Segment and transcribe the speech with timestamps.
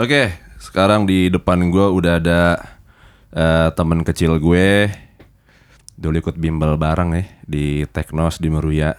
[0.00, 2.56] Oke, sekarang di depan gue udah ada
[3.28, 4.88] eh, temen kecil gue.
[6.00, 8.96] Dulu ikut bimbel bareng nih di Teknos di Meruya.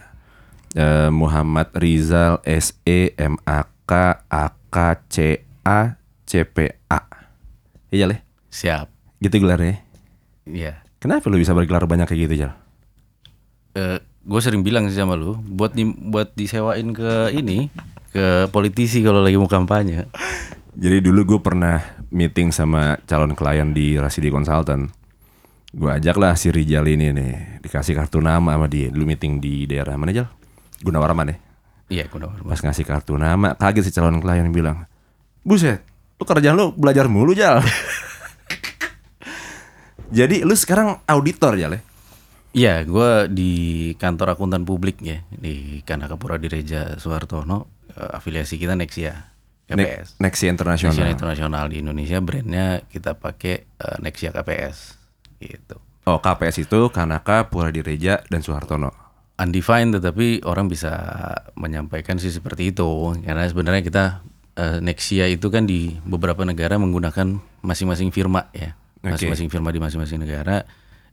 [0.70, 4.76] Eh, Muhammad Rizal S E M A K A K
[5.10, 7.02] C A C P A.
[7.90, 8.22] Iya leh,
[8.54, 8.86] Siap.
[9.18, 9.82] gitu gelarnya.
[10.46, 10.78] Iya.
[11.02, 12.54] Kenapa lu bisa bergelar banyak kayak gitu Jal?
[13.74, 17.66] Eh, gue sering bilang sih sama lu, buat di, buat disewain ke ini,
[18.14, 20.06] ke politisi kalau lagi mau kampanye.
[20.74, 21.78] Jadi dulu gue pernah
[22.10, 24.90] meeting sama calon klien di Rasidi Consultant.
[25.70, 28.90] Gue ajak lah si Rijal ini nih, dikasih kartu nama sama dia.
[28.90, 30.26] Dulu meeting di daerah mana Jal?
[30.82, 31.36] Gunawarman ya?
[31.90, 32.42] Iya, Gunawan.
[32.42, 34.90] Pas ngasih kartu nama, kaget si calon klien bilang,
[35.46, 35.86] Buset,
[36.18, 37.62] lu kerjaan lu belajar mulu Jal.
[40.18, 41.82] Jadi lu sekarang auditor Jal ya?
[42.54, 43.52] Iya, gue di
[43.98, 47.86] kantor akuntan publik ya di Kanakapura Direja Suhartono.
[47.94, 49.33] Eh, afiliasi kita Nexia
[49.64, 50.20] KPS.
[50.20, 50.94] Ne- Nexia Internasional.
[50.94, 55.00] Nexia Internasional di Indonesia, brandnya kita pakai eh, Nexia KPS
[55.40, 55.76] gitu.
[56.04, 58.92] Oh KPS itu Kanaka, Pura Direja, dan Soehartono.
[59.34, 60.94] undefined tetapi orang bisa
[61.58, 62.86] menyampaikan sih seperti itu
[63.26, 64.04] karena sebenarnya kita
[64.54, 70.22] eh, Nexia itu kan di beberapa negara menggunakan masing-masing firma ya masing-masing firma di masing-masing
[70.22, 70.62] negara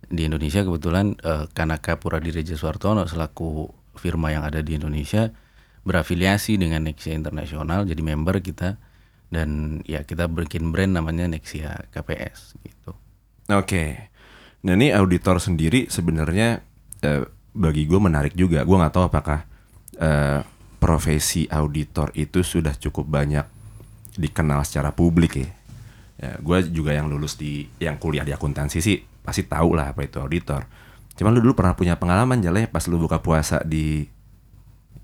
[0.05, 5.33] di Indonesia kebetulan eh, Kanaka Pura Direja Suartono selaku firma yang ada di Indonesia
[5.81, 8.77] berafiliasi dengan Nexia Internasional jadi member kita
[9.31, 12.93] dan ya kita bikin brand namanya Nexia KPS gitu
[13.51, 14.07] Oke.
[14.63, 16.63] Nah ini auditor sendiri sebenarnya
[17.03, 18.63] eh, bagi gue menarik juga.
[18.63, 19.43] Gue nggak tahu apakah
[19.99, 20.39] eh,
[20.79, 23.45] profesi auditor itu sudah cukup banyak
[24.15, 25.49] dikenal secara publik ya.
[26.21, 30.07] ya gue juga yang lulus di yang kuliah di akuntansi sih pasti tahu lah apa
[30.07, 30.63] itu auditor.
[31.19, 34.07] Cuman lu dulu pernah punya pengalaman jalan pas lu buka puasa di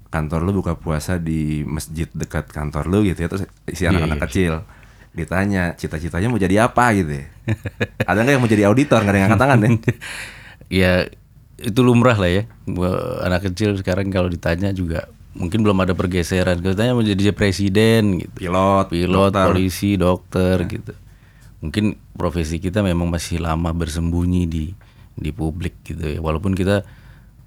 [0.08, 4.64] kantor lu buka puasa di masjid dekat kantor lu gitu ya terus isi anak-anak kecil
[5.17, 6.94] ditanya cita-citanya mau jadi apa?
[6.94, 7.25] gitu ya.
[8.05, 9.02] ada nggak yang mau jadi auditor?
[9.02, 9.69] Nggak ada yang angkat tangan ya?
[10.67, 10.91] Ya
[11.58, 12.44] itu lumrah lah ya.
[13.23, 16.59] Anak kecil sekarang kalau ditanya juga mungkin belum ada pergeseran.
[16.59, 18.36] Kalau ditanya mau jadi presiden gitu.
[18.36, 19.45] Pilot pilot dokter.
[19.48, 20.93] polisi dokter gitu.
[21.64, 24.76] Mungkin profesi kita memang masih lama bersembunyi di
[25.15, 26.20] di publik gitu ya.
[26.20, 26.83] Walaupun kita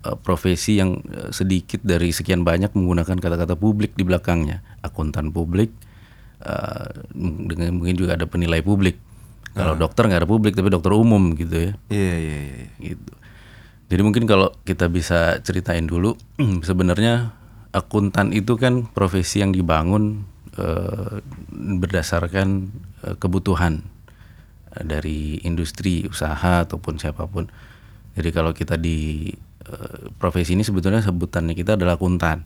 [0.06, 4.62] eh, profesi yang eh, sedikit dari sekian banyak menggunakan kata-kata publik di belakangnya.
[4.84, 5.72] Akuntan publik
[6.44, 6.86] eh,
[7.18, 8.98] dengan mungkin juga ada penilai publik.
[9.50, 11.72] Kalau dokter nggak ada publik tapi dokter umum gitu ya.
[11.90, 13.12] Iya iya iya gitu.
[13.90, 16.14] Jadi mungkin kalau kita bisa ceritain dulu
[16.68, 17.34] sebenarnya
[17.74, 20.26] akuntan itu kan profesi yang dibangun
[21.80, 22.68] berdasarkan
[23.16, 23.80] kebutuhan
[24.76, 27.50] dari industri usaha ataupun siapa pun.
[28.14, 29.30] Jadi kalau kita di
[30.16, 32.44] profesi ini sebetulnya sebutannya kita adalah akuntan.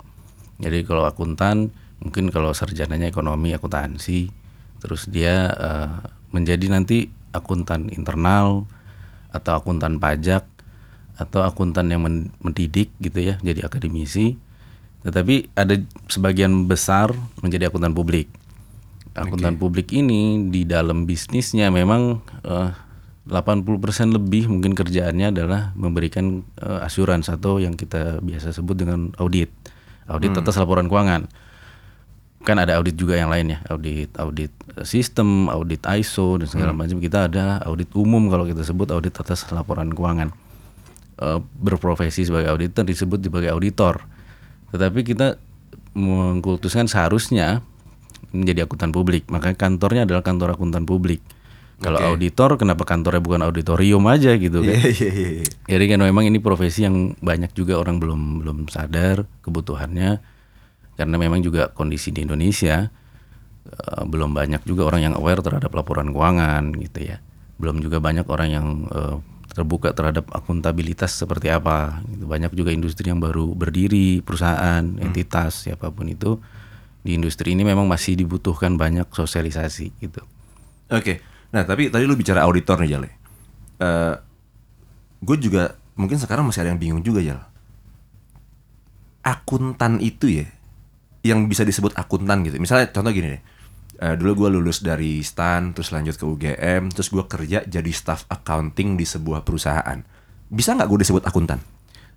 [0.58, 1.70] Jadi kalau akuntan
[2.02, 4.30] mungkin kalau sarjananya ekonomi akuntansi
[4.82, 5.90] terus dia eh,
[6.34, 8.68] menjadi nanti akuntan internal
[9.34, 10.46] atau akuntan pajak
[11.14, 14.38] atau akuntan yang men- mendidik gitu ya jadi akademisi.
[15.04, 15.76] Tetapi ada
[16.08, 17.12] sebagian besar
[17.44, 18.28] menjadi akuntan publik.
[19.14, 22.70] Akuntan publik ini di dalam bisnisnya memang eh,
[23.24, 23.64] 80%
[24.12, 29.48] lebih mungkin kerjaannya adalah memberikan eh, asuransi atau yang kita biasa sebut dengan audit.
[30.04, 31.24] Audit atas laporan keuangan.
[32.44, 36.76] Kan ada audit juga yang lain ya audit audit eh, sistem audit ISO dan segala
[36.76, 37.00] macam.
[37.00, 40.28] Kita ada audit umum kalau kita sebut audit atas laporan keuangan.
[41.16, 44.04] Eh, berprofesi sebagai auditor disebut sebagai auditor.
[44.68, 45.40] Tetapi kita
[45.96, 47.64] mengkultuskan seharusnya
[48.36, 49.24] menjadi akuntan publik.
[49.32, 51.24] Makanya kantornya adalah kantor akuntan publik
[51.82, 55.46] kalau auditor kenapa kantornya bukan auditorium aja gitu kan iya iya iya iya.
[55.66, 60.22] jadi kan memang ini profesi yang banyak juga orang belum belum sadar kebutuhannya
[60.94, 62.86] karena memang juga kondisi di Indonesia
[63.66, 67.18] eh, belum banyak juga orang yang aware terhadap laporan keuangan gitu ya.
[67.58, 69.16] Belum juga banyak orang yang eh,
[69.54, 71.98] terbuka terhadap akuntabilitas seperti apa.
[72.06, 72.24] Gitu.
[72.30, 76.38] Banyak juga industri yang baru berdiri, perusahaan, entitas siapa pun itu
[77.04, 80.24] di industri ini memang masih dibutuhkan banyak sosialisasi gitu.
[80.88, 81.20] oke
[81.54, 83.10] nah tapi tadi lu bicara auditor nih Jale.
[83.78, 84.14] Eh
[85.22, 87.38] gue juga mungkin sekarang masih ada yang bingung juga Jal
[89.24, 90.46] akuntan itu ya
[91.24, 92.60] yang bisa disebut akuntan gitu.
[92.60, 93.42] Misalnya contoh gini deh.
[93.94, 98.28] Eh, dulu gue lulus dari STAN terus lanjut ke UGM terus gue kerja jadi staff
[98.28, 100.02] accounting di sebuah perusahaan.
[100.52, 101.64] Bisa nggak gue disebut akuntan?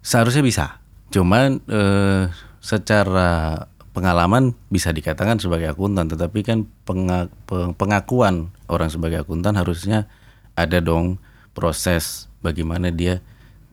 [0.04, 0.66] Seharusnya bisa.
[1.14, 2.28] Cuman eh,
[2.60, 3.64] secara
[3.96, 10.08] pengalaman bisa dikatakan sebagai akuntan, tetapi kan penga- pe- pengakuan orang sebagai akuntan harusnya
[10.56, 11.20] ada dong
[11.52, 13.20] proses bagaimana dia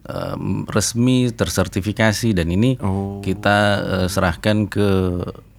[0.09, 2.81] em, resmi tersertifikasi dan ini
[3.21, 4.89] kita eh, serahkan ke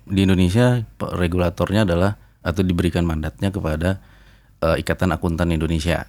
[0.06, 3.98] di Indonesia regulatornya adalah atau diberikan mandatnya kepada
[4.62, 6.06] eh, Ikatan Akuntan Indonesia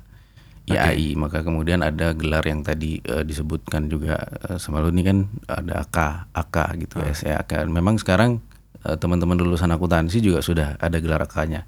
[0.67, 5.19] IAI maka kemudian ada gelar yang tadi eh, disebutkan juga eh, sama lu ini kan
[5.49, 5.99] ada AK
[6.37, 8.44] AK gitu SEAK memang sekarang
[8.87, 11.67] teman-teman lulusan akuntansi juga sudah ada gelar AK-nya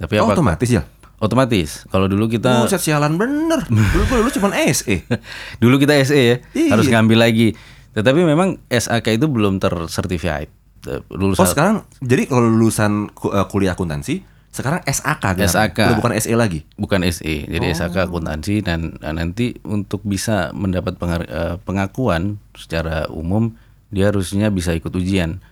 [0.00, 0.82] tapi Oh, apa otomatis ya?
[1.16, 3.60] otomatis kalau dulu kita Buset sialan bener.
[3.68, 5.04] Dulu gue dulu cuma SE.
[5.62, 6.72] dulu kita SE ya Iya.
[6.72, 7.52] harus ngambil lagi
[7.92, 10.48] tetapi memang SAK itu belum tersertified
[10.80, 15.44] Eh, Oh lulusan sekarang jadi kalau lulusan eh, kuliah akuntansi sekarang SAK kan?
[15.44, 15.78] SAK.
[15.78, 16.64] Udah bukan SE lagi.
[16.74, 23.52] bukan SE jadi SAK akuntansi dan nanti untuk bisa mendapat eh, pengakuan secara umum
[23.88, 25.44] dia harusnya bisa ikut ujian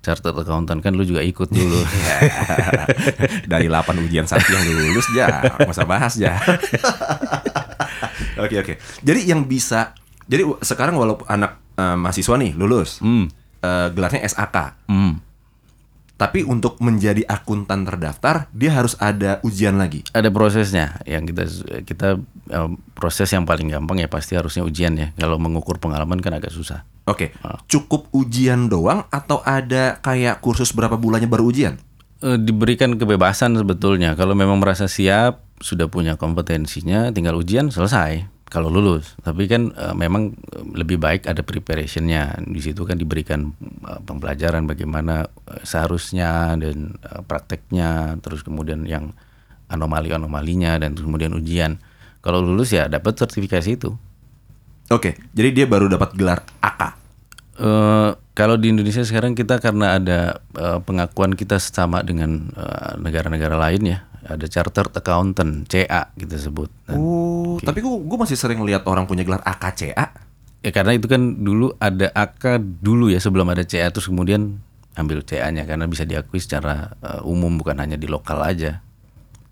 [0.00, 1.80] chartered accountant kan lu juga ikut dulu
[3.52, 6.40] Dari 8 ujian satu yang lulus ya, nggak usah bahas ya.
[8.40, 8.74] Oke oke.
[9.04, 9.92] Jadi yang bisa,
[10.24, 14.56] jadi sekarang walaupun anak eh, mahasiswa nih lulus, eh, gelarnya SAK.
[14.88, 15.20] Hmm.
[16.20, 20.04] Tapi untuk menjadi akuntan terdaftar, dia harus ada ujian lagi.
[20.12, 21.00] ada prosesnya.
[21.08, 21.44] Yang kita
[21.88, 22.08] kita
[22.52, 25.08] eh, proses yang paling gampang ya pasti harusnya ujian ya.
[25.16, 26.84] Kalau mengukur pengalaman kan agak susah.
[27.08, 27.32] Oke,
[27.66, 31.80] cukup ujian doang atau ada kayak kursus berapa bulannya baru ujian?
[32.20, 34.12] Eh, diberikan kebebasan sebetulnya.
[34.12, 39.14] Kalau memang merasa siap sudah punya kompetensinya tinggal ujian selesai kalau lulus.
[39.22, 42.42] Tapi kan eh, memang eh, lebih baik ada preparationnya.
[42.42, 43.54] Di situ kan diberikan
[43.86, 49.14] eh, pembelajaran bagaimana eh, seharusnya dan eh, prakteknya terus kemudian yang
[49.70, 51.78] anomali anomalinya dan terus kemudian ujian.
[52.20, 53.94] Kalau lulus ya dapat sertifikasi itu.
[54.90, 56.82] Oke, jadi dia baru dapat gelar AK.
[57.62, 62.50] Eh, kalau di Indonesia sekarang kita karena ada eh, pengakuan kita sama dengan
[62.98, 66.68] negara-negara lain ya, ada chartered accountant CA kita sebut.
[66.84, 70.28] Dan- Oh, tapi gue masih sering lihat orang punya gelar AKCA.
[70.60, 74.60] Ya karena itu kan dulu ada AK dulu ya sebelum ada CA terus kemudian
[74.92, 78.84] ambil CA-nya karena bisa diakui secara eh, umum bukan hanya di lokal aja.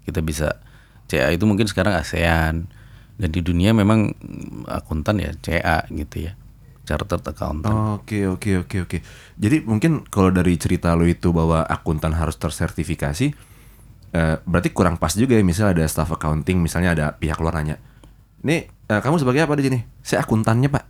[0.05, 0.61] Kita bisa
[1.07, 2.69] CA itu mungkin sekarang ASEAN
[3.17, 6.37] dan di dunia memang mm, akuntan ya CA gitu ya.
[6.85, 8.01] Chartered accountant.
[8.01, 8.99] Oke oke oke oke.
[9.37, 13.33] Jadi mungkin kalau dari cerita lo itu bahwa akuntan harus tersertifikasi,
[14.13, 15.45] eh, berarti kurang pas juga ya.
[15.45, 17.77] Misalnya ada staff accounting, misalnya ada pihak luar nanya,
[18.45, 19.79] nih eh, kamu sebagai apa di sini?
[20.01, 20.85] Saya akuntannya pak.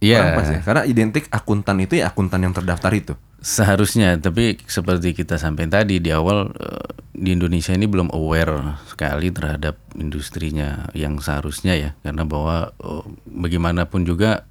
[0.00, 0.18] Iya.
[0.20, 0.60] Kurang pas ya.
[0.64, 3.14] Karena identik akuntan itu ya akuntan yang terdaftar itu.
[3.40, 9.32] Seharusnya, tapi seperti kita sampaikan tadi di awal eh, di Indonesia ini belum aware sekali
[9.32, 14.49] terhadap industrinya yang seharusnya ya, karena bahwa eh, bagaimanapun juga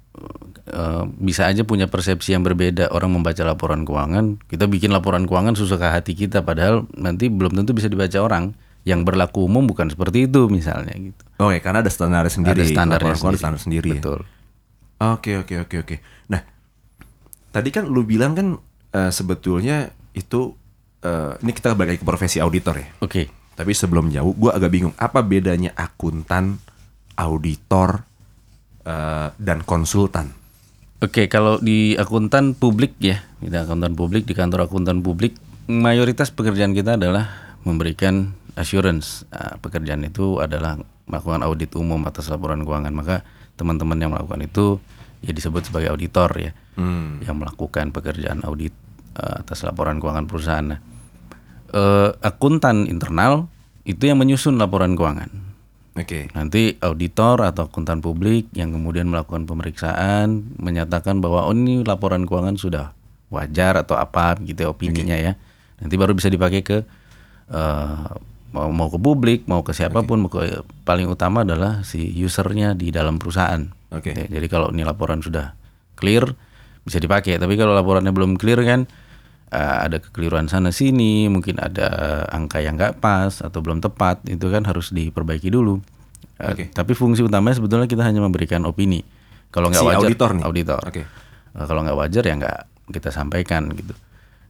[0.70, 2.90] eh, bisa aja punya persepsi yang berbeda.
[2.90, 7.54] Orang membaca laporan keuangan, kita bikin laporan keuangan susah ke hati kita, padahal nanti belum
[7.54, 8.52] tentu bisa dibaca orang.
[8.80, 11.20] Yang berlaku umum bukan seperti itu misalnya gitu.
[11.36, 12.64] Oke, karena ada standar sendiri.
[12.64, 13.36] Ada standarnya ada sendiri.
[13.36, 13.90] standar sendiri.
[14.00, 14.20] Betul.
[15.00, 15.96] Oke oke oke oke.
[16.32, 16.40] Nah,
[17.52, 18.56] tadi kan lu bilang kan
[18.96, 20.56] eh, sebetulnya itu
[21.04, 22.88] eh, ini kita balik ke profesi auditor ya.
[23.04, 23.28] Oke.
[23.52, 26.56] Tapi sebelum jauh, gue agak bingung apa bedanya akuntan,
[27.20, 28.08] auditor,
[28.84, 30.32] eh, dan konsultan.
[31.00, 35.32] Oke, kalau di akuntan publik ya, di akuntan publik di kantor akuntan publik,
[35.64, 39.24] mayoritas pekerjaan kita adalah memberikan assurance.
[39.32, 40.76] Nah, pekerjaan itu adalah
[41.08, 42.92] melakukan audit umum atas laporan keuangan.
[42.92, 43.24] Maka
[43.56, 44.76] teman-teman yang melakukan itu
[45.24, 46.52] ya disebut sebagai auditor ya,
[47.24, 48.76] yang melakukan pekerjaan audit
[49.16, 50.66] eh, atas laporan keuangan perusahaan.
[50.76, 50.80] Nah,
[51.72, 53.48] eh, akuntan internal
[53.88, 55.49] itu yang menyusun laporan keuangan.
[56.00, 56.32] Oke.
[56.32, 62.56] Nanti auditor atau akuntan publik yang kemudian melakukan pemeriksaan menyatakan bahwa oh ini laporan keuangan
[62.56, 62.96] sudah
[63.28, 65.32] wajar atau apa gitu ya, opininya ya.
[65.78, 66.82] Nanti baru bisa dipakai ke
[67.52, 68.08] eh,
[68.50, 72.74] mau mau ke publik, mau ke siapa pun, mau ke paling utama adalah si usernya
[72.74, 73.70] di dalam perusahaan.
[73.94, 74.16] Oke.
[74.16, 75.54] Ya, Jadi kalau ini laporan sudah
[75.94, 76.26] clear
[76.82, 77.38] bisa dipakai.
[77.38, 78.90] Tapi kalau laporannya belum clear kan
[79.50, 84.46] eh, ada kekeliruan sana sini, mungkin ada angka yang nggak pas atau belum tepat, itu
[84.50, 85.78] kan harus diperbaiki dulu.
[86.40, 86.72] Oke.
[86.72, 89.04] Tapi fungsi utamanya sebetulnya kita hanya memberikan opini.
[89.52, 90.44] Kalau nggak Si wajar, auditor nih?
[90.46, 90.80] auditor.
[90.86, 91.02] Oke.
[91.04, 92.58] Eh, kalau nggak wajar ya nggak
[92.90, 93.92] kita sampaikan gitu.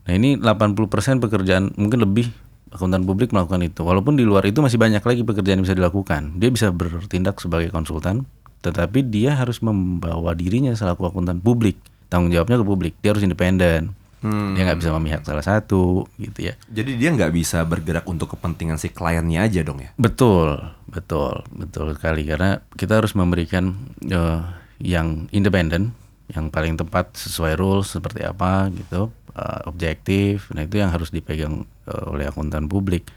[0.07, 2.31] Nah ini 80% pekerjaan mungkin lebih
[2.71, 3.83] akuntan publik melakukan itu.
[3.83, 6.39] Walaupun di luar itu masih banyak lagi pekerjaan yang bisa dilakukan.
[6.39, 8.25] Dia bisa bertindak sebagai konsultan,
[8.63, 11.77] tetapi dia harus membawa dirinya selaku akuntan publik.
[12.07, 12.93] Tanggung jawabnya ke publik.
[13.03, 13.93] Dia harus independen.
[14.21, 16.53] Dia nggak bisa memihak salah satu gitu ya.
[16.69, 19.89] Jadi dia nggak bisa bergerak untuk kepentingan si kliennya aja dong ya.
[19.97, 23.73] Betul, betul, betul sekali karena kita harus memberikan
[24.05, 24.41] eh,
[24.77, 25.97] yang independen,
[26.29, 30.53] yang paling tepat sesuai rules seperti apa gitu, eh, objektif.
[30.53, 33.09] Nah itu yang harus dipegang eh, oleh akuntan publik.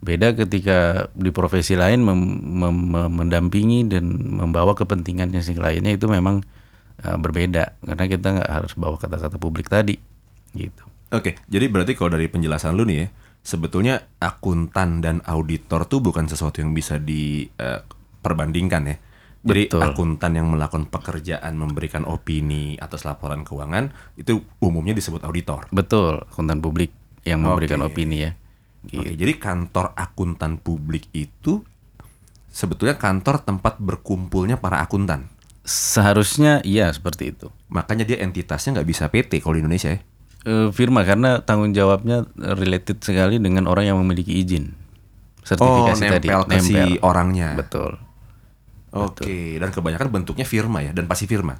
[0.00, 4.08] Beda ketika di profesi lain mem- mem- mem- mendampingi dan
[4.40, 6.40] membawa kepentingannya si kliennya itu memang
[7.04, 10.15] eh, berbeda karena kita nggak harus bawa kata-kata publik tadi,
[10.56, 10.84] gitu.
[11.14, 13.06] Oke, jadi berarti kalau dari penjelasan lu nih ya,
[13.46, 18.96] sebetulnya akuntan dan auditor tuh bukan sesuatu yang bisa diperbandingkan ya.
[19.46, 19.82] Jadi Betul.
[19.86, 25.70] akuntan yang melakukan pekerjaan memberikan opini atas laporan keuangan itu umumnya disebut auditor.
[25.70, 26.90] Betul, akuntan publik
[27.22, 27.94] yang memberikan Oke.
[27.94, 28.34] opini ya.
[28.90, 31.62] Oke, jadi kantor akuntan publik itu
[32.50, 35.30] sebetulnya kantor tempat berkumpulnya para akuntan.
[35.62, 37.46] Seharusnya iya seperti itu.
[37.70, 40.02] Makanya dia entitasnya nggak bisa PT kalau di Indonesia ya.
[40.46, 44.70] Eh, firma karena tanggung jawabnya related sekali dengan orang yang memiliki izin.
[44.72, 46.26] Oh, Sertifikasi tadi.
[46.30, 47.58] nempel ke si orangnya.
[47.58, 47.98] Betul.
[48.90, 51.58] Oke, dan kebanyakan bentuknya firma ya dan pasti firma.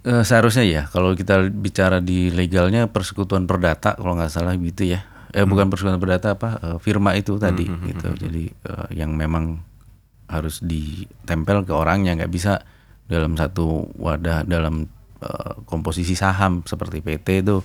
[0.00, 5.02] Eh, seharusnya ya, kalau kita bicara di legalnya persekutuan perdata kalau nggak salah gitu ya.
[5.28, 5.50] Eh Hmm.
[5.50, 8.08] bukan persekutuan perdata apa eh, firma itu tadi gitu.
[8.16, 9.60] Jadi eh, yang memang
[10.30, 12.62] harus ditempel ke orangnya nggak bisa
[13.04, 14.86] dalam satu wadah dalam
[15.20, 17.60] eh, komposisi saham seperti PT itu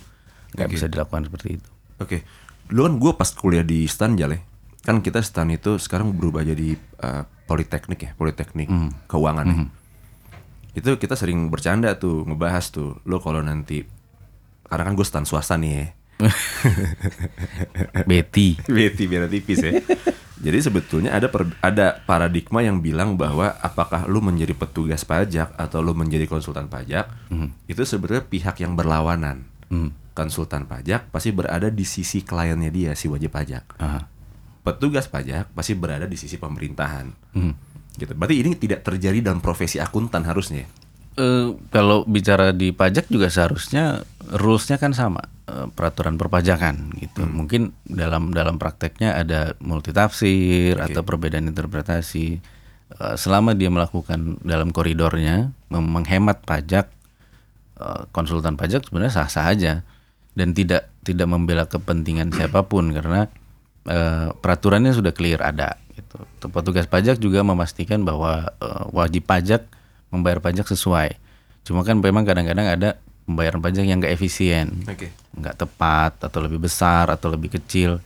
[0.54, 1.70] nggak bisa dilakukan seperti itu.
[1.98, 2.22] Oke,
[2.66, 4.42] dulu kan gue pas kuliah di STAN Jale,
[4.82, 8.70] kan kita STAN itu sekarang berubah jadi uh, politeknik ya, politeknik
[9.06, 9.56] keuangan ya.
[10.74, 13.86] Itu kita sering bercanda tuh, ngebahas tuh, lo kalau nanti,
[14.66, 15.86] karena kan gue STAN swasta nih ya,
[18.10, 18.58] Betty.
[18.66, 19.72] Beti biar tipis ya.
[20.44, 25.80] Jadi sebetulnya ada per- ada paradigma yang bilang bahwa apakah lu menjadi petugas pajak atau
[25.80, 27.08] lu menjadi konsultan pajak
[27.64, 29.46] itu sebetulnya pihak yang berlawanan.
[30.14, 33.76] Konsultan pajak pasti berada di sisi kliennya dia si wajib pajak.
[33.82, 34.06] Ah.
[34.62, 37.34] Petugas pajak pasti berada di sisi pemerintahan.
[37.98, 38.14] Gitu.
[38.14, 40.66] Berarti ini tidak terjadi dalam profesi akuntan harusnya.
[41.14, 44.02] Eh, kalau bicara di pajak juga seharusnya
[44.34, 47.22] rulesnya kan sama eh, peraturan perpajakan gitu.
[47.22, 52.42] Mungkin dalam dalam prakteknya ada multitafsir atau perbedaan interpretasi.
[52.94, 56.90] Eh, selama dia melakukan dalam koridornya menghemat pajak,
[57.78, 59.74] eh, konsultan pajak sebenarnya sah-sah aja
[60.34, 63.30] dan tidak tidak membela kepentingan siapa pun karena
[63.86, 65.78] eh, peraturannya sudah clear ada.
[65.94, 66.18] Gitu.
[66.50, 69.66] Petugas pajak juga memastikan bahwa eh, wajib pajak
[70.10, 71.18] membayar pajak sesuai.
[71.64, 72.88] Cuma kan memang kadang-kadang ada
[73.24, 75.08] pembayaran pajak yang nggak efisien, Oke.
[75.34, 77.98] nggak tepat atau lebih besar atau lebih kecil.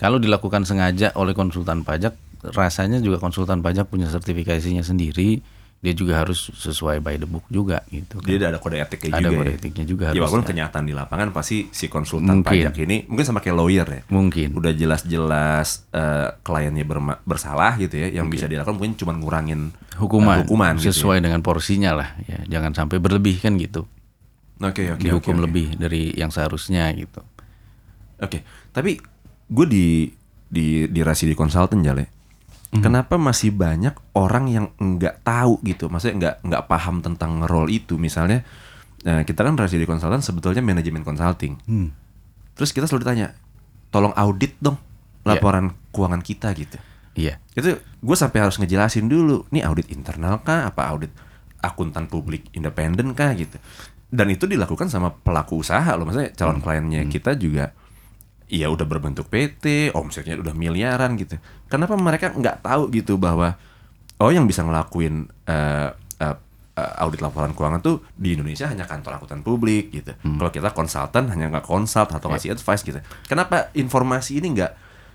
[0.00, 2.16] Kalau dilakukan sengaja oleh konsultan pajak,
[2.50, 5.44] rasanya juga konsultan pajak punya sertifikasinya sendiri.
[5.82, 8.22] Dia juga harus sesuai by the book juga gitu.
[8.22, 9.38] Dia ada kode etiknya Ada juga.
[9.42, 9.56] kode ya?
[9.58, 10.70] etiknya juga Ya walaupun harusnya.
[10.70, 12.70] kenyataan di lapangan pasti si konsultan Mungkin.
[12.70, 14.02] pajak ini mungkin sama kayak lawyer ya.
[14.06, 14.54] Mungkin.
[14.54, 16.86] udah jelas-jelas eh, kliennya
[17.26, 21.42] bersalah gitu ya, yang bisa dilakukan mungkin cuma ngurangin Hukuman, eh, hukuman gitu sesuai dengan
[21.42, 22.38] porsinya lah ya.
[22.46, 23.82] Jangan sampai berlebih kan gitu.
[24.56, 24.70] ya.
[24.70, 25.02] Oke oke oke.
[25.02, 25.44] Dihukum oke.
[25.50, 27.26] lebih dari yang seharusnya gitu.
[28.22, 29.02] Oke, tapi
[29.50, 29.86] gue di
[30.46, 32.21] di di rasi di konsultan jale.
[32.80, 38.00] Kenapa masih banyak orang yang nggak tahu gitu, maksudnya nggak nggak paham tentang role itu.
[38.00, 38.40] Misalnya
[39.04, 41.60] eh, kita kan rasi di konsultan sebetulnya manajemen consulting.
[42.56, 43.28] Terus kita selalu ditanya,
[43.92, 44.80] tolong audit dong
[45.28, 46.80] laporan keuangan kita gitu.
[47.12, 47.36] Iya.
[47.52, 50.72] itu gue sampai harus ngejelasin dulu nih audit internal kah?
[50.72, 51.12] Apa audit
[51.60, 53.36] akuntan publik independen kah?
[53.36, 53.60] gitu.
[54.08, 56.08] Dan itu dilakukan sama pelaku usaha loh.
[56.08, 57.76] Maksudnya calon kliennya kita juga
[58.52, 61.40] ya udah berbentuk PT omsetnya udah miliaran gitu.
[61.72, 63.56] Kenapa mereka nggak tahu gitu bahwa
[64.20, 65.88] oh yang bisa ngelakuin eh,
[66.20, 66.36] eh,
[66.76, 70.12] eh, audit laporan keuangan tuh di Indonesia hanya kantor akuntan publik gitu.
[70.20, 73.00] Kalau kita konsultan hanya nggak konsult atau ngasih advice gitu.
[73.24, 74.72] Kenapa informasi ini nggak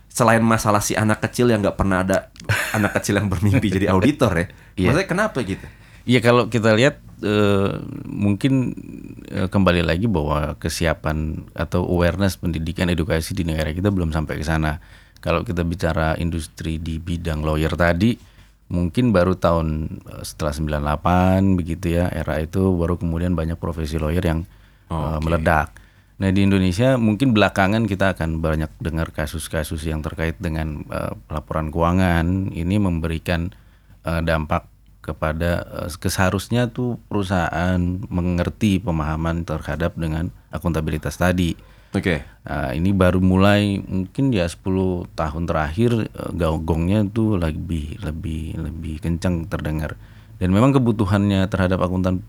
[0.10, 2.34] selain masalah si anak kecil yang nggak pernah ada
[2.74, 4.46] anak kecil yang bermimpi jadi auditor ya?
[4.74, 4.88] Iya.
[4.90, 5.68] maksudnya kenapa gitu
[6.08, 8.72] Iya kalau kita lihat eh, mungkin
[9.28, 14.46] eh, kembali lagi bahwa kesiapan atau awareness pendidikan edukasi di negara kita belum sampai ke
[14.48, 14.80] sana.
[15.20, 18.16] Kalau kita bicara industri di bidang lawyer tadi
[18.72, 20.56] mungkin baru tahun eh, setelah
[20.96, 24.48] 98 begitu ya era itu baru kemudian banyak profesi lawyer yang
[24.88, 25.76] eh, meledak.
[26.24, 31.68] Nah di Indonesia mungkin belakangan kita akan banyak dengar kasus-kasus yang terkait dengan eh, laporan
[31.68, 33.52] keuangan ini memberikan
[34.08, 34.77] eh, dampak
[35.08, 37.80] kepada eh, keseharusnya tuh perusahaan
[38.12, 41.56] mengerti pemahaman terhadap dengan akuntabilitas tadi.
[41.96, 48.60] oke Nah, ini baru mulai mungkin ya 10 tahun terakhir eh, gong-gongnya tuh lebih lebih
[48.60, 49.96] lebih kencang terdengar.
[50.38, 52.22] Dan memang kebutuhannya terhadap akuntan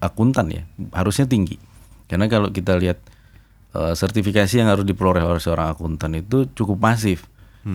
[0.00, 0.62] akuntan ya
[0.92, 1.56] harusnya tinggi.
[2.08, 3.00] Karena kalau kita lihat
[3.76, 7.28] eh, sertifikasi yang harus diperoleh oleh seorang akuntan itu cukup masif.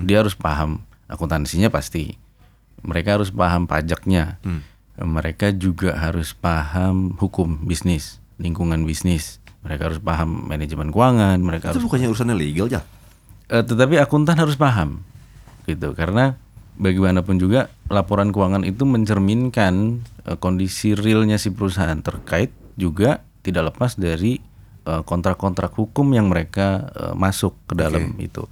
[0.09, 2.24] Dia harus paham akuntansinya pasti.
[2.85, 4.37] Mereka harus paham pajaknya.
[4.95, 9.43] Mereka juga harus paham hukum bisnis, lingkungan bisnis.
[9.65, 11.41] Mereka harus paham manajemen keuangan.
[11.41, 12.85] Mereka itu harus bukannya urusannya legal ya
[13.45, 15.05] Eh, tetapi akuntan harus paham
[15.69, 16.33] gitu karena
[16.81, 24.01] bagaimanapun juga laporan keuangan itu mencerminkan eh, kondisi realnya si perusahaan terkait juga tidak lepas
[24.01, 24.41] dari
[24.89, 28.49] eh, kontrak-kontrak hukum yang mereka eh, masuk ke dalam itu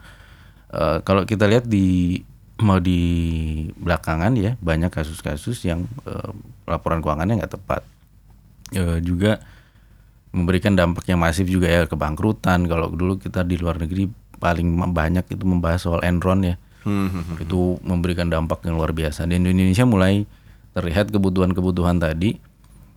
[0.69, 2.21] eh, kalau kita lihat di
[2.59, 3.01] mau di
[3.73, 6.31] belakangan ya banyak kasus-kasus yang eh,
[6.65, 7.81] laporan keuangannya nggak tepat.
[8.71, 9.41] Eh, juga
[10.33, 12.65] memberikan dampak yang masif juga ya kebangkrutan.
[12.65, 16.55] Kalau dulu kita di luar negeri paling banyak itu membahas soal Enron ya.
[17.39, 19.23] Itu memberikan dampak yang luar biasa.
[19.23, 20.27] Di Indonesia mulai
[20.73, 22.37] terlihat kebutuhan-kebutuhan tadi.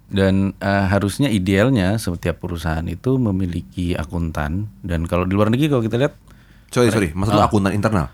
[0.06, 4.70] Dan eh, harusnya idealnya setiap perusahaan itu memiliki akuntan.
[4.80, 6.14] Dan kalau di luar negeri kalau kita lihat
[6.66, 7.08] Sorry, sorry.
[7.14, 7.46] Maksud lu Ah.
[7.46, 8.10] akuntan internal?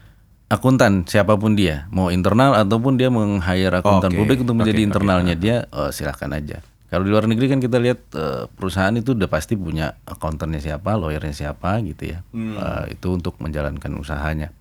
[0.52, 1.88] Akuntan siapa pun dia.
[1.88, 4.88] Mau internal ataupun dia meng-hire akuntan Oke, publik untuk menjadi oke.
[4.92, 6.61] internalnya dia eh, silahkan aja.
[6.92, 10.92] Kalau di luar negeri kan kita lihat eh, perusahaan itu udah pasti punya akuntannya siapa
[11.00, 12.21] lawyernya siapa gitu ya.
[12.37, 14.52] Eh, itu untuk menjalankan usahanya.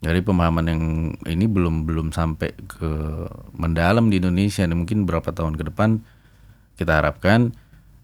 [0.00, 0.82] Dari pemahaman yang
[1.28, 2.92] ini belum belum sampai ke
[3.52, 6.00] mendalam di Indonesia dan mungkin beberapa tahun ke depan
[6.80, 7.52] kita harapkan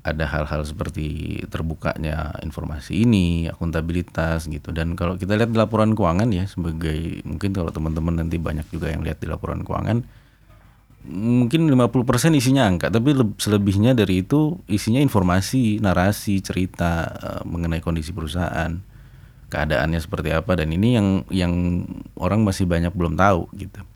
[0.06, 4.70] ada hal-hal seperti terbukanya informasi ini, akuntabilitas gitu.
[4.70, 8.94] Dan kalau kita lihat di laporan keuangan ya sebagai mungkin kalau teman-teman nanti banyak juga
[8.94, 10.06] yang lihat di laporan keuangan
[11.06, 17.78] mungkin 50% isinya angka, tapi leb- selebihnya dari itu isinya informasi, narasi, cerita eh, mengenai
[17.78, 18.74] kondisi perusahaan,
[19.46, 21.52] keadaannya seperti apa dan ini yang yang
[22.18, 23.86] orang masih banyak belum tahu gitu.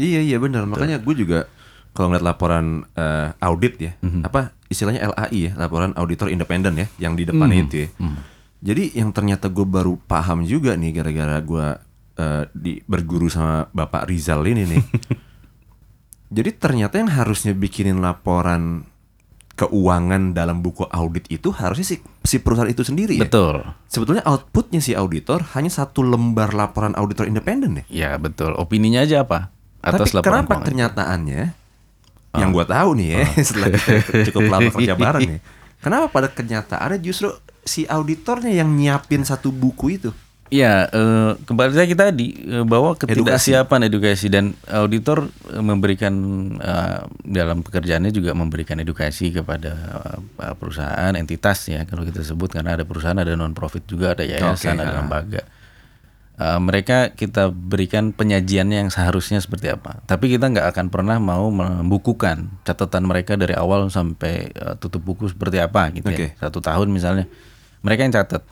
[0.00, 0.64] Iya iya benar.
[0.64, 1.44] Makanya gue juga
[1.92, 3.92] kalau ngeliat laporan eh, audit ya,
[4.24, 7.88] apa istilahnya LAI ya, laporan auditor independen ya, yang di depan itu ya.
[8.66, 11.66] Jadi yang ternyata gue baru paham juga nih gara-gara gue
[12.18, 14.82] eh, di berguru sama Bapak Rizal ini nih.
[16.36, 18.82] Jadi ternyata yang harusnya bikinin laporan
[19.56, 21.96] keuangan dalam buku audit itu harusnya si,
[22.26, 23.24] si perusahaan itu sendiri ya.
[23.24, 23.64] Betul.
[23.88, 27.84] Sebetulnya outputnya si auditor hanya satu lembar laporan auditor independen ya.
[27.88, 28.52] Ya betul.
[28.52, 29.48] Opininya aja apa?
[29.80, 31.44] Atas Tapi laporan kenapa keuangan.
[32.36, 33.90] Kenyataannya yang gua tahu nih ya setelah kita
[34.30, 35.40] cukup lama kerja bareng nih.
[35.80, 37.32] Kenapa pada kenyataannya justru
[37.66, 40.10] si auditornya yang nyiapin satu buku itu?
[40.46, 46.14] Ya, eh, kembali lagi tadi eh, bahwa ketidaksiapan edukasi, dan auditor eh, memberikan
[46.62, 49.74] eh, dalam pekerjaannya juga memberikan edukasi kepada
[50.38, 54.22] eh, perusahaan, entitas ya kalau kita sebut karena ada perusahaan, ada non profit juga, ada
[54.22, 54.96] yayasan, Oke, ada ah.
[55.02, 55.42] lembaga.
[56.36, 60.04] Eh, mereka kita berikan penyajiannya yang seharusnya seperti apa.
[60.04, 65.32] Tapi kita nggak akan pernah mau membukukan catatan mereka dari awal sampai eh, tutup buku
[65.32, 66.36] seperti apa gitu Oke.
[66.36, 66.48] ya.
[66.48, 67.24] Satu tahun misalnya.
[67.80, 68.44] Mereka yang catat.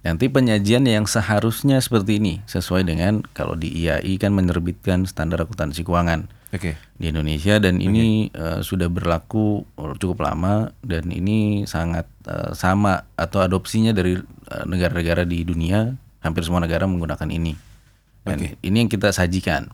[0.00, 5.82] Nanti penyajian yang seharusnya seperti ini sesuai dengan kalau di IAI kan menerbitkan standar akuntansi
[5.82, 6.78] keuangan Oke.
[6.96, 13.44] di Indonesia dan ini eh, sudah berlaku cukup lama dan ini sangat eh, sama atau
[13.44, 17.54] adopsinya dari negara-negara di dunia hampir semua negara menggunakan ini.
[18.26, 19.70] Dan ini yang kita sajikan.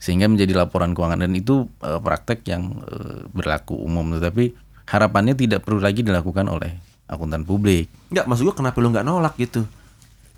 [0.00, 1.20] Sehingga menjadi laporan keuangan.
[1.20, 4.16] Dan itu eh, praktek yang eh, berlaku umum.
[4.16, 4.56] Tetapi
[4.88, 6.72] harapannya tidak perlu lagi dilakukan oleh
[7.06, 7.92] akuntan publik.
[8.08, 9.68] Enggak, maksud gua kenapa lu nggak nolak gitu?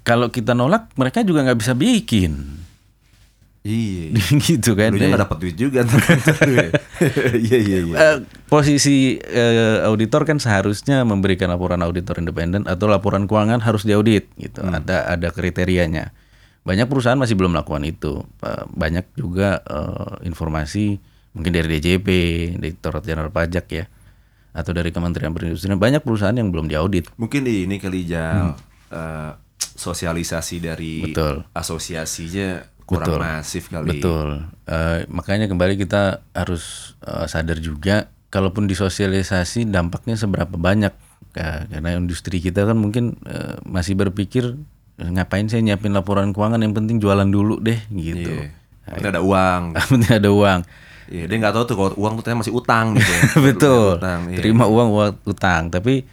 [0.03, 2.62] kalau kita nolak mereka juga nggak bisa bikin
[3.63, 4.19] Iya.
[4.51, 6.03] gitu kan Lu nggak dapat duit juga ntar.
[7.35, 7.97] Iya iya iya.
[7.99, 14.31] Eh, posisi eh, auditor kan seharusnya memberikan laporan auditor independen atau laporan keuangan harus diaudit
[14.39, 14.63] gitu.
[14.63, 16.15] Ada ada kriterianya.
[16.63, 18.23] Banyak perusahaan masih belum melakukan itu.
[18.43, 20.99] Eh, Banyak juga eh, informasi
[21.35, 22.09] mungkin dari DJP,
[22.59, 23.85] Direktorat Jenderal Pajak ya,
[24.55, 25.79] atau dari Kementerian Perindustrian.
[25.79, 27.11] Banyak perusahaan yang belum diaudit.
[27.19, 28.55] Mungkin di ini kali Jal
[28.91, 31.43] eh, sosialisasi dari Betul.
[31.51, 32.63] asosiasinya
[32.93, 33.21] kurang Betul.
[33.25, 33.89] masif kali.
[33.97, 34.29] Betul.
[34.69, 40.93] Eh, makanya kembali kita harus eh, sadar juga, kalaupun disosialisasi dampaknya seberapa banyak.
[41.33, 44.61] Eh, karena industri kita kan mungkin eh, masih berpikir
[45.01, 48.29] "Eh, ngapain saya nyiapin laporan keuangan yang penting jualan dulu deh gitu.
[48.29, 48.53] Iya.
[48.85, 49.63] Penting ada uang.
[49.97, 50.61] Penting ada uang.
[51.13, 53.09] Iya, dia nggak tahu tuh kalau uang tuh ternyata masih utang gitu.
[53.09, 53.23] ya.
[53.49, 53.93] Betul.
[54.01, 54.37] Utang, iya.
[54.41, 55.63] Terima uang uang utang.
[55.73, 56.05] Tapi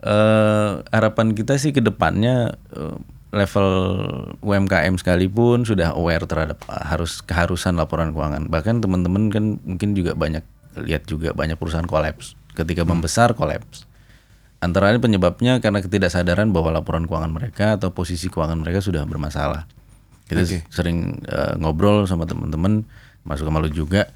[0.00, 2.96] eh, harapan kita sih ke depannya eh,
[3.30, 3.68] level
[4.42, 8.50] UMKM sekalipun sudah aware terhadap harus keharusan laporan keuangan.
[8.50, 10.42] Bahkan teman-teman kan mungkin juga banyak
[10.82, 12.34] lihat juga banyak perusahaan kolaps.
[12.54, 12.98] Ketika Hmm.
[12.98, 13.86] membesar kolaps.
[14.60, 19.64] Antara lain penyebabnya karena ketidaksadaran bahwa laporan keuangan mereka atau posisi keuangan mereka sudah bermasalah.
[20.28, 20.58] Kita Oke.
[20.68, 22.84] sering eh, ngobrol sama teman-teman,
[23.24, 24.10] masuk ke malu juga.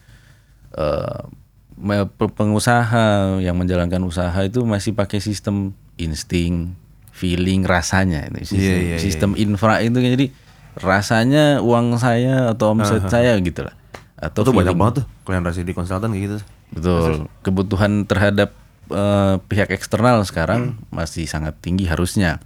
[2.18, 6.74] pe- pengusaha yang menjalankan usaha itu masih pakai sistem insting,
[7.14, 8.26] feeling, rasanya.
[8.34, 10.26] Itu sistem, Iya, iya, sistem infra itu kan jadi
[10.74, 13.74] rasanya uang saya atau omset saya gitu lah.
[14.18, 16.36] Atau Itu banyak banget tuh klien rasi di konsultan kayak gitu.
[16.74, 17.30] Betul.
[17.46, 18.50] Kebutuhan terhadap
[18.90, 22.42] eh, pihak eksternal sekarang masih sangat tinggi harusnya.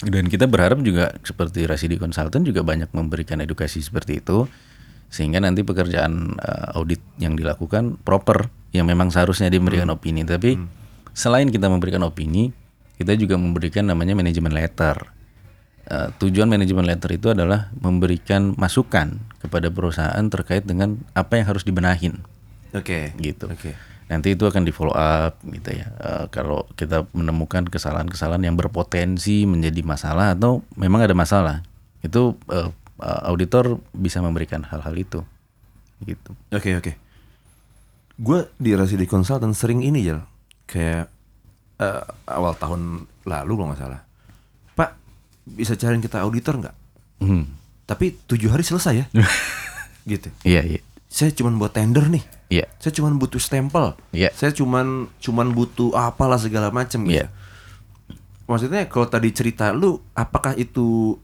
[0.00, 4.48] Dan kita berharap juga seperti Rasidi Consultant juga banyak memberikan edukasi seperti itu
[5.12, 10.22] sehingga nanti pekerjaan eh, audit yang dilakukan proper yang memang seharusnya diberikan opini.
[10.22, 10.56] Tapi
[11.10, 12.54] selain kita memberikan opini,
[13.00, 15.08] kita juga memberikan namanya manajemen letter.
[15.90, 21.64] eh, tujuan manajemen letter itu adalah memberikan masukan kepada perusahaan terkait dengan apa yang harus
[21.64, 22.20] dibenahin
[22.76, 23.16] Oke.
[23.18, 23.48] gitu.
[23.50, 23.74] Oke.
[24.06, 25.90] Nanti itu akan di follow up gitu ya.
[25.98, 31.64] Eh, kalau kita menemukan kesalahan-kesalahan yang berpotensi menjadi masalah atau memang ada masalah,
[32.04, 32.70] itu eh,
[33.26, 35.24] auditor bisa memberikan hal-hal itu.
[36.04, 36.30] Gitu.
[36.52, 36.92] Oke oke.
[38.20, 40.22] Gue di Rasidi Consultant sering ini ya,
[40.68, 41.08] kayak
[41.80, 42.80] eh, awal tahun
[43.24, 44.00] lalu kalau nggak salah.
[44.74, 44.90] Pak
[45.46, 46.76] bisa cariin kita auditor nggak?
[47.20, 47.44] Hmm.
[47.84, 49.06] Tapi tujuh hari selesai ya.
[50.06, 50.28] gitu.
[50.42, 52.22] Iya iya Saya cuma buat tender nih.
[52.48, 53.98] iya Saya cuma butuh stempel.
[54.10, 54.30] Iya.
[54.30, 57.18] Saya cuman cuman butuh apalah segala macam gitu.
[57.18, 57.26] Iya.
[58.44, 61.14] Maksudnya kalau tadi cerita lu apakah itu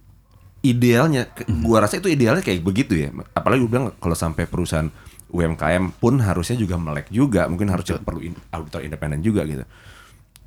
[0.61, 1.62] idealnya Mhm.
[1.62, 3.11] gua rasa itu idealnya kayak begitu ya.
[3.33, 4.90] Apalagi gue bilang kalau sampai perusahaan
[5.27, 9.62] UMKM pun harusnya juga melek juga, mungkin harusnya perlu in- auditor independen juga gitu.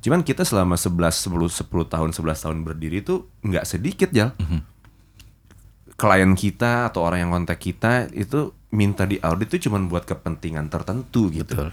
[0.00, 4.32] Cuman kita selama 11 10 10 tahun 11 tahun berdiri itu nggak sedikit ya.
[4.40, 4.60] Mhm.
[6.00, 10.72] Klien kita atau orang yang kontak kita itu minta di audit itu cuman buat kepentingan
[10.72, 11.52] tertentu gitu.
[11.52, 11.70] Betul.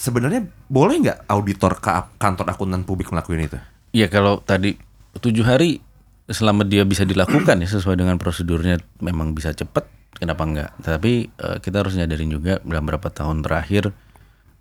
[0.00, 3.60] Sebenarnya boleh nggak auditor ke kantor akuntan publik ngelakuin itu?
[3.92, 4.80] Iya kalau tadi
[5.20, 5.84] tujuh hari
[6.30, 11.58] selama dia bisa dilakukan ya sesuai dengan prosedurnya memang bisa cepat kenapa enggak tapi eh,
[11.58, 13.90] kita harus nyadarin juga dalam beberapa tahun terakhir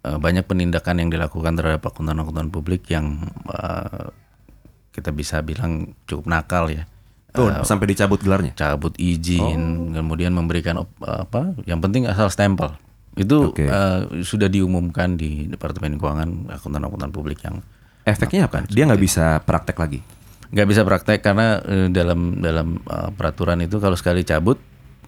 [0.02, 4.08] banyak penindakan yang dilakukan terhadap akuntan-akuntan publik yang eh,
[4.90, 6.88] kita bisa bilang cukup nakal ya
[7.30, 8.58] Tuh, sampai dicabut gelarnya.
[8.58, 12.74] cabut izin kemudian memberikan op- apa yang penting asal stempel
[13.14, 13.68] itu Oke.
[13.68, 17.60] eh, sudah diumumkan di departemen keuangan akuntan-akuntan publik yang
[18.00, 18.66] Efeknya apa?
[18.66, 20.02] Dia nggak bisa praktek lagi.
[20.50, 24.58] nggak bisa praktek karena eh, dalam dalam eh, peraturan itu kalau sekali cabut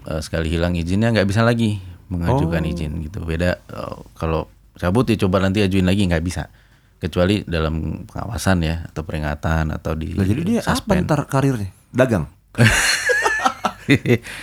[0.06, 1.82] eh, sekali hilang izinnya nggak bisa lagi
[2.14, 4.46] mengajukan izin gitu beda eh, kalau
[4.82, 6.50] cabut ya coba nanti ajuin lagi nggak bisa
[6.98, 11.06] kecuali dalam pengawasan ya atau peringatan atau di Nah, jadi dia apa suspend.
[11.06, 11.70] ntar karirnya?
[11.94, 12.26] Dagang.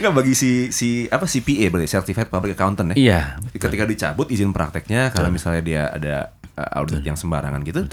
[0.03, 2.97] Nggak bagi si si apa CPA berarti Certified Public Accountant ya.
[2.99, 3.21] iya
[3.55, 6.15] Ketika dicabut izin prakteknya karena misalnya dia ada
[6.59, 7.87] uh, audit yang sembarangan gitu.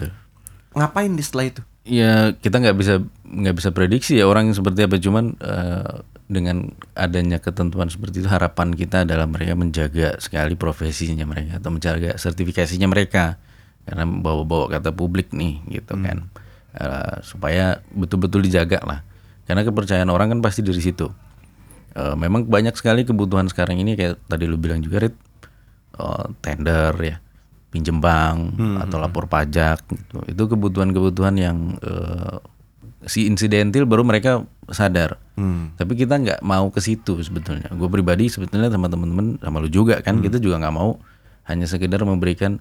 [0.76, 1.62] Ngapain di setelah itu?
[1.86, 5.94] Ya kita nggak bisa nggak bisa prediksi ya orang yang seperti apa cuman eh,
[6.26, 12.18] dengan adanya ketentuan seperti itu harapan kita adalah mereka menjaga sekali profesinya mereka atau menjaga
[12.18, 13.38] sertifikasinya mereka.
[13.86, 16.26] Karena bawa-bawa kata publik nih gitu kan.
[16.74, 19.00] Eh, supaya betul-betul dijaga lah.
[19.46, 21.06] Karena kepercayaan orang kan pasti dari situ.
[21.94, 25.16] Eh, memang banyak sekali kebutuhan sekarang ini kayak tadi lu bilang juga Rit.
[25.96, 27.18] Eh, tender ya
[27.76, 28.56] pinjem bank
[28.88, 30.24] atau lapor pajak gitu.
[30.32, 32.40] itu kebutuhan-kebutuhan yang eh,
[33.04, 35.20] si insidentil baru mereka sadar
[35.76, 40.00] tapi kita nggak mau ke situ sebetulnya gue pribadi sebetulnya sama teman-teman sama lu juga
[40.00, 40.96] kan kita juga nggak mau
[41.52, 42.58] hanya sekedar memberikan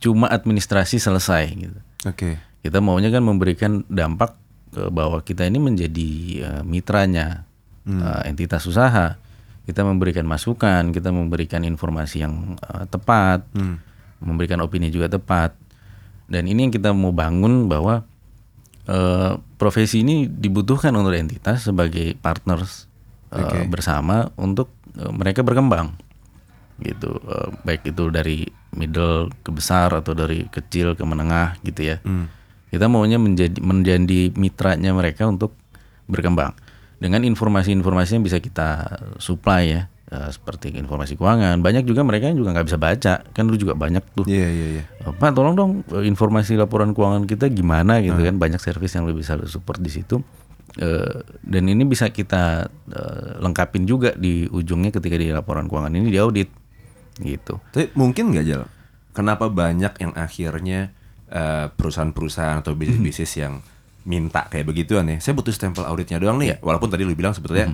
[0.00, 2.40] cuma administrasi selesai gitu Oke.
[2.64, 4.36] kita maunya kan memberikan dampak
[4.76, 6.10] ke bahwa kita ini menjadi
[6.44, 7.48] eh, mitranya
[7.88, 9.16] eh, entitas usaha.
[9.66, 13.48] Kita memberikan masukan, kita memberikan informasi yang eh, tepat,
[14.20, 15.56] memberikan opini juga tepat.
[16.28, 18.04] Dan ini yang kita mau bangun bahwa
[18.86, 22.86] eh, profesi ini dibutuhkan untuk entitas sebagai partners
[23.30, 23.66] Oke.
[23.66, 25.94] bersama untuk eh, mereka berkembang
[26.80, 27.18] gitu.
[27.18, 28.46] Eh, baik itu dari
[28.76, 31.98] middle ke besar atau dari kecil ke menengah gitu ya.
[32.66, 35.54] Kita maunya menjadi menjadi mitranya mereka untuk
[36.10, 36.52] berkembang.
[36.96, 38.68] Dengan informasi-informasi yang bisa kita
[39.20, 39.82] supply ya
[40.16, 41.60] Eh, seperti informasi keuangan.
[41.60, 43.14] Banyak juga mereka yang juga nggak bisa baca.
[43.36, 44.24] Kan lu juga banyak tuh.
[44.24, 44.84] Iya iya iya.
[45.04, 48.40] Pak tolong dong eh, informasi laporan keuangan kita gimana gitu kan?
[48.40, 50.24] Banyak servis yang lebih bisa lu support di situ.
[50.80, 56.08] Eh, dan ini bisa kita eh, lengkapin juga di ujungnya ketika di laporan keuangan ini
[56.08, 56.48] diaudit
[57.20, 57.60] gitu.
[57.76, 58.64] Tapi mungkin nggak Jal?
[59.12, 60.92] Kenapa banyak yang akhirnya
[61.76, 63.58] perusahaan-perusahaan atau bisnis-bisnis yang
[64.06, 65.18] minta kayak begituan ya?
[65.18, 66.60] Saya butuh stempel auditnya doang nih.
[66.60, 67.72] Walaupun tadi lu bilang sebetulnya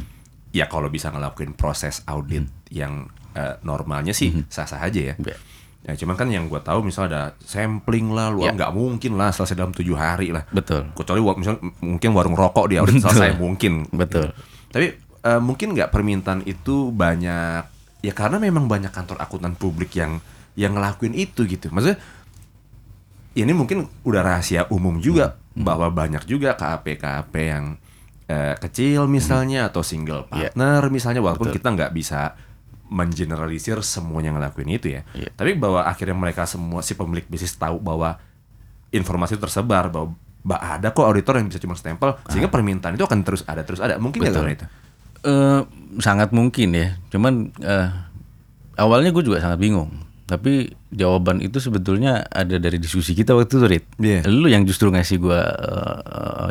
[0.52, 5.14] ya kalau bisa ngelakuin proses audit yang eh, normalnya sih sah-sah aja ya.
[5.18, 5.36] Ya.
[5.82, 9.56] Ya cuman kan yang gue tahu misalnya ada sampling lah, lu nggak mungkin lah selesai
[9.56, 10.46] dalam tujuh hari lah.
[10.48, 13.90] betul Kecuali wa- misalnya m- mungkin warung rokok di audit selesai mungkin.
[13.90, 14.30] Betul.
[14.68, 14.86] Tapi
[15.18, 17.62] eh, mungkin nggak permintaan itu banyak
[17.98, 20.22] ya karena memang banyak kantor akuntan publik yang
[20.54, 21.66] yang ngelakuin itu gitu.
[21.68, 21.98] Maksudnya
[23.32, 25.68] ini mungkin udah rahasia umum juga Hmm.
[25.68, 27.76] bahwa banyak juga KAP KAP yang
[28.32, 30.40] eh, kecil misalnya atau single Hmm.
[30.40, 30.48] Iya.
[30.50, 32.32] partner misalnya walaupun kita nggak bisa
[32.88, 35.04] mengeneralisir semuanya ngelakuin itu ya.
[35.12, 35.28] Iya.
[35.30, 38.16] Tapi bahwa akhirnya mereka semua si pemilik bisnis tahu bahwa
[38.90, 43.04] informasi itu tersebar bahwa bah, ada kok auditor yang bisa cuma stempel sehingga permintaan itu
[43.04, 43.96] akan terus ada terus ada.
[43.96, 44.36] Mungkin Betul.
[44.38, 44.66] karena itu?
[45.22, 45.60] Eh,
[45.96, 47.88] sangat mungkin ya cuman eh,
[48.74, 49.88] awalnya gue juga sangat bingung
[50.26, 54.26] tapi jawaban itu sebetulnya ada dari diskusi kita waktu itu Rit Iya.
[54.26, 55.40] lu yang justru ngasih gue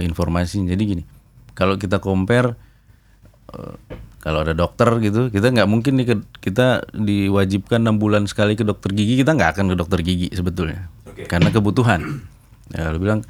[0.01, 1.03] informasi jadi gini
[1.53, 2.55] kalau kita compare
[3.51, 3.75] eh,
[4.21, 8.61] kalau ada dokter gitu kita nggak mungkin nih ke- kita diwajibkan enam bulan sekali ke
[8.61, 10.93] dokter gigi kita nggak akan ke dokter gigi sebetulnya.
[11.25, 12.21] Karena kebutuhan.
[12.69, 13.25] Ya lu bilang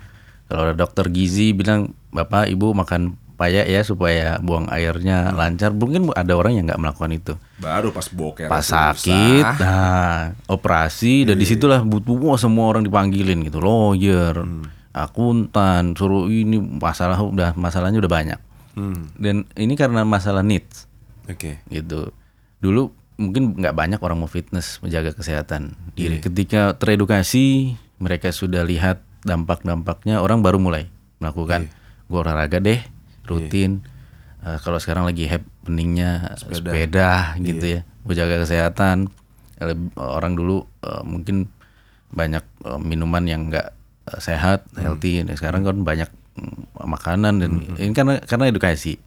[0.46, 5.72] kalau ada dokter gizi bilang bapak ibu makan paya ya supaya buang airnya lancar.
[5.72, 7.34] Mungkin ada orang yang nggak melakukan itu.
[7.58, 8.52] Baru pas boker.
[8.52, 14.44] pas sakit nah operasi dan di situlah butuh wah, semua orang dipanggilin gitu lawyer
[14.92, 18.40] akuntan suruh ini masalah udah masalahnya udah banyak.
[18.72, 19.12] Hmm.
[19.20, 20.88] dan ini karena masalah needs.
[21.28, 21.60] Oke.
[21.68, 22.16] gitu.
[22.64, 22.88] Dulu
[23.20, 25.76] mungkin nggak banyak orang mau fitness menjaga kesehatan.
[25.94, 30.90] Diri ketika teredukasi mereka sudah lihat dampak-dampaknya orang baru mulai
[31.22, 31.70] melakukan
[32.08, 32.82] gua olahraga deh
[33.28, 33.84] rutin.
[34.42, 37.82] Eh, kalau sekarang lagi happeningnya sepeda, gitu ya.
[38.02, 39.12] Gua jaga kesehatan.
[40.00, 41.52] Orang dulu eh, mungkin
[42.10, 43.81] banyak eh, minuman yang nggak
[44.20, 45.24] sehat healthy.
[45.24, 49.00] Nah, sekarang kan banyak mm, makanan dan ini karena karena edukasi.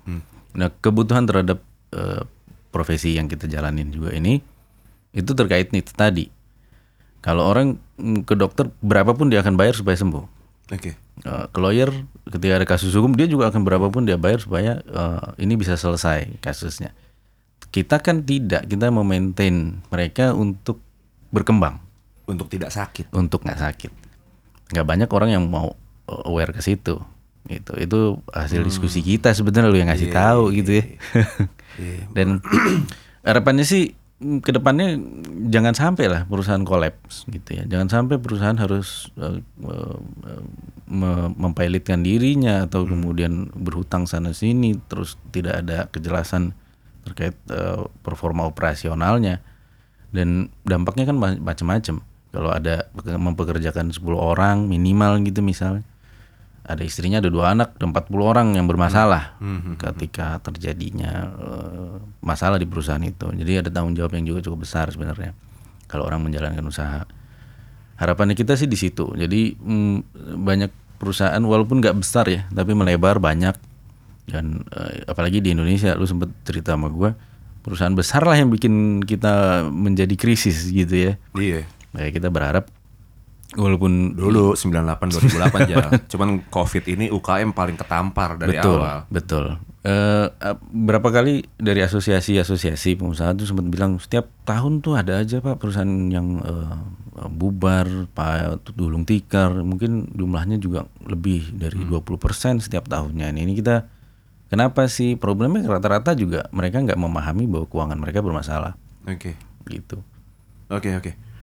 [0.55, 1.59] Nah kebutuhan terhadap
[1.93, 2.23] eh,
[2.71, 4.39] profesi yang kita jalanin juga ini
[5.15, 6.31] itu terkait needs tadi.
[7.21, 10.25] Kalau orang mm, ke dokter berapapun dia akan bayar supaya sembuh.
[10.73, 10.95] Oke.
[10.97, 11.91] Eh, ke lawyer
[12.31, 16.39] ketika ada kasus hukum dia juga akan berapapun dia bayar supaya eh, ini bisa selesai
[16.39, 16.95] kasusnya.
[17.75, 20.79] Kita kan tidak kita memaintain mereka untuk
[21.35, 21.83] berkembang.
[22.25, 23.13] Untuk tidak sakit.
[23.13, 24.04] untuk nggak sakit
[24.75, 25.79] nggak banyak orang yang mau
[26.11, 26.99] uh, aware ke situ
[27.45, 27.99] itu itu
[28.33, 30.85] hasil diskusi kita sebenarnya lu yang ngasih tahu gitu ya.
[32.17, 32.41] dan
[33.29, 34.97] harapannya sih mm, ke depannya
[35.49, 37.65] jangan sampai lah perusahaan kolaps gitu ya.
[37.69, 39.99] Jangan sampai perusahaan harus uh, uh,
[40.89, 46.57] me- mempilotkan dirinya atau kemudian berhutang sana sini terus tidak ada kejelasan
[47.05, 49.41] terkait uh, performa operasionalnya.
[50.15, 52.01] Dan dampaknya kan ma- macam-macam
[52.35, 55.87] kalau ada peke- mempekerjakan 10 orang minimal gitu misalnya.
[56.65, 59.37] Ada istrinya ada dua anak ada 40 orang yang bermasalah
[59.77, 63.29] ketika terjadinya eh, masalah di perusahaan itu.
[63.31, 65.37] Jadi ada tanggung jawab yang juga cukup besar sebenarnya
[65.87, 67.05] kalau orang menjalankan usaha.
[67.95, 69.13] Harapannya kita sih di situ.
[69.13, 69.97] Jadi mm,
[70.41, 73.55] banyak perusahaan walaupun nggak besar ya tapi melebar banyak.
[74.25, 77.13] Dan eh, apalagi di Indonesia lu sempet cerita sama gua
[77.61, 81.13] perusahaan besar lah yang bikin kita menjadi krisis gitu ya.
[81.37, 81.69] Iya.
[81.95, 82.67] Nah, kita berharap
[83.55, 85.87] walaupun Dulu 98 2008 ya.
[86.11, 88.99] Cuman Covid ini UKM paling ketampar dari betul awal.
[89.09, 89.45] betul
[89.85, 95.45] Eh, eh, berapa kali dari asosiasi-asosiasi pengusaha tuh sempat bilang setiap tahun tuh ada aja
[95.45, 96.77] pak perusahaan yang eh,
[97.29, 103.85] bubar pak gulung tikar mungkin jumlahnya juga lebih dari 20% setiap tahunnya ini kita
[104.49, 109.37] kenapa sih problemnya rata-rata juga mereka nggak memahami bahwa keuangan mereka bermasalah Oke.
[109.69, 110.01] gitu
[110.73, 111.13] Oke, oke.